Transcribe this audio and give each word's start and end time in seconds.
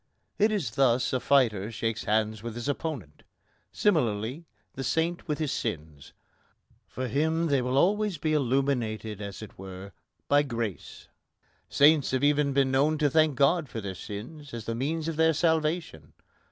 It 0.39 0.51
is 0.51 0.71
thus 0.71 1.13
a 1.13 1.19
fighter 1.19 1.71
shakes 1.71 2.05
hands 2.05 2.41
with 2.41 2.55
his 2.55 2.67
opponent. 2.67 3.21
Similarly, 3.71 4.47
the 4.73 4.83
saint 4.83 5.27
with 5.27 5.37
his 5.37 5.51
sins. 5.51 6.13
For 6.87 7.07
him 7.07 7.45
they 7.49 7.61
will 7.61 7.77
always 7.77 8.17
be 8.17 8.33
illuminated, 8.33 9.21
as 9.21 9.43
it 9.43 9.59
were, 9.59 9.91
by 10.27 10.41
grace. 10.41 11.07
Saints 11.69 12.09
have 12.09 12.23
even 12.23 12.51
been 12.51 12.71
known 12.71 12.97
to 12.97 13.11
thank 13.11 13.35
God 13.35 13.69
for 13.69 13.79
their 13.79 13.93
sins 13.93 14.55
as 14.55 14.65
the 14.65 14.73
means 14.73 15.07
of 15.07 15.17
their 15.17 15.33
salvation. 15.33 16.13